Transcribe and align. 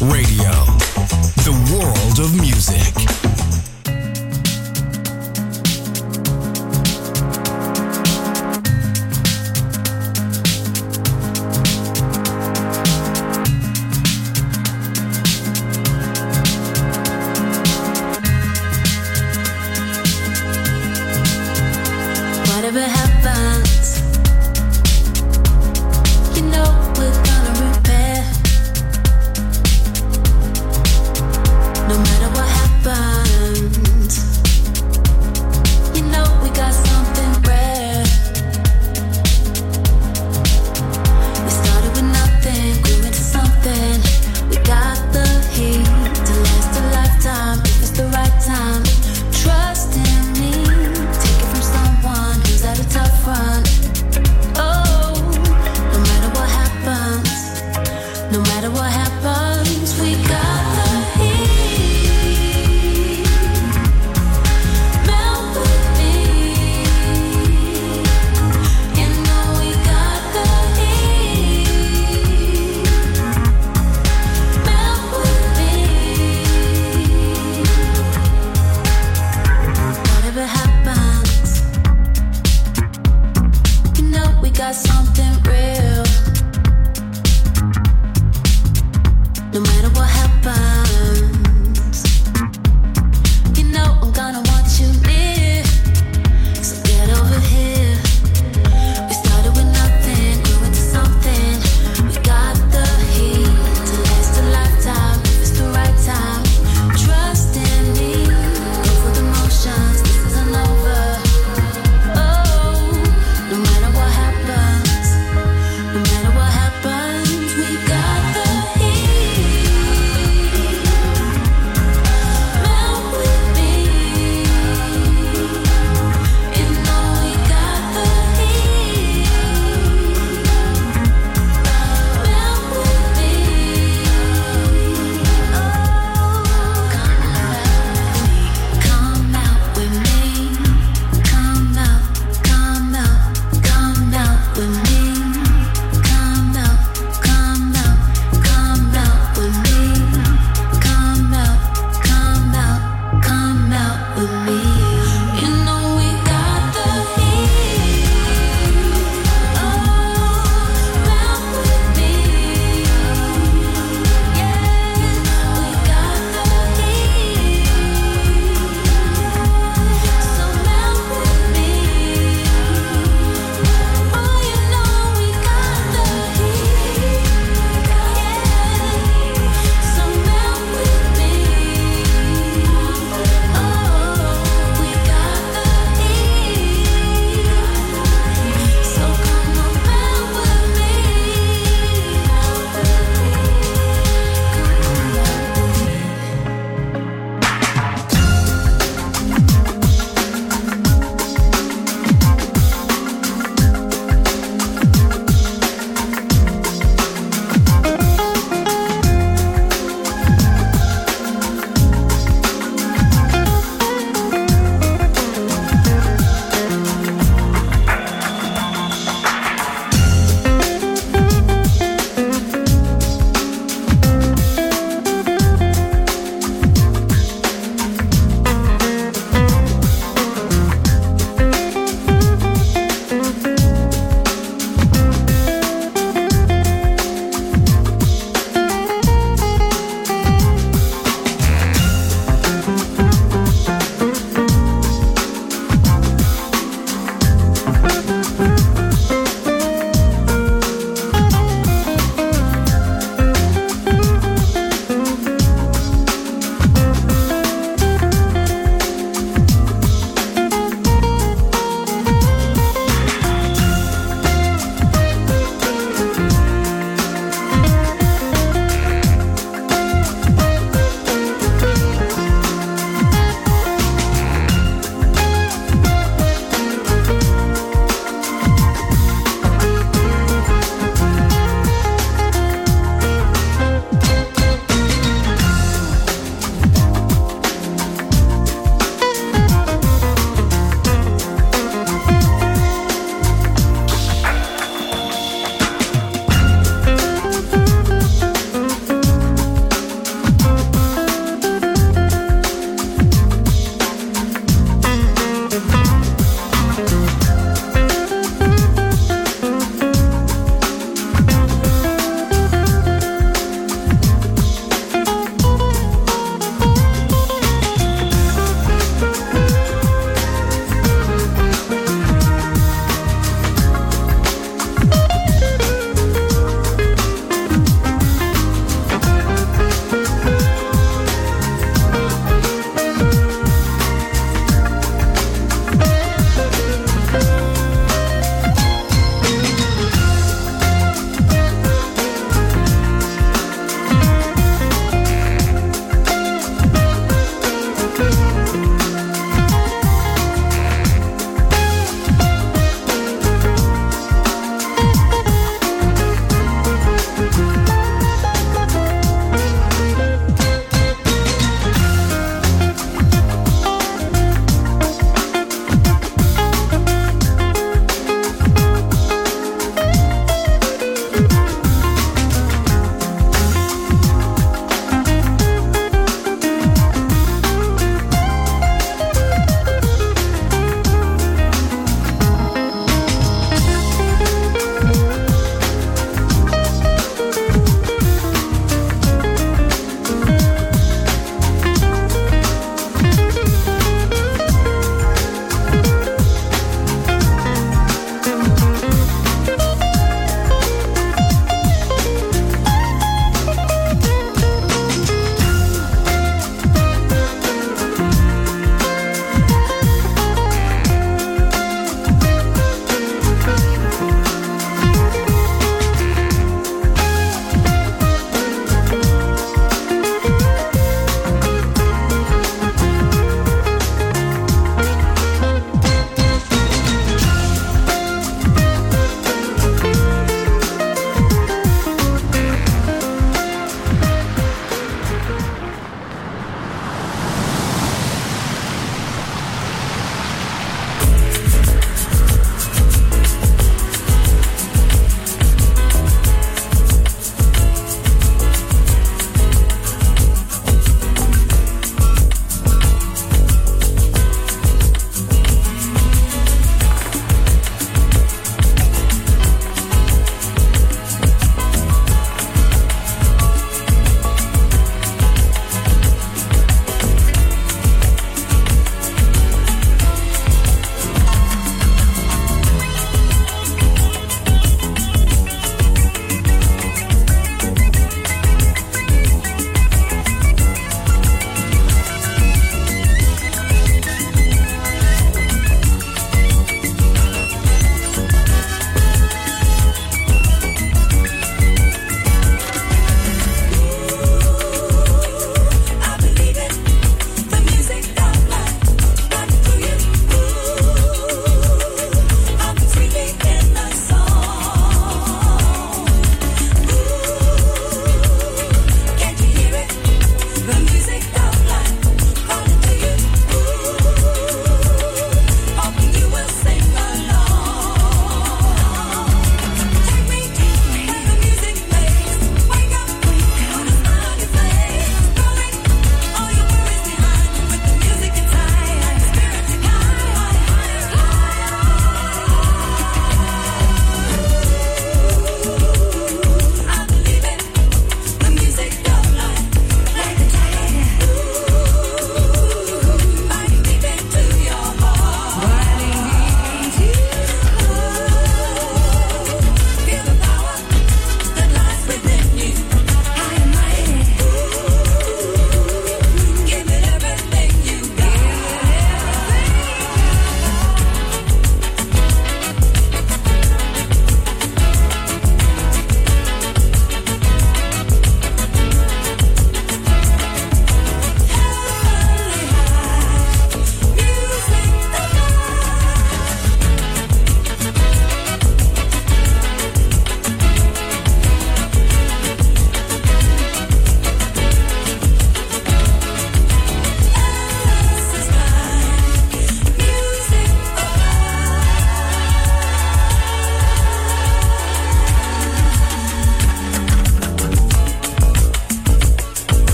Radio, 0.00 0.67